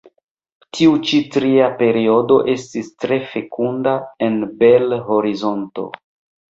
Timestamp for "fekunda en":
3.35-4.43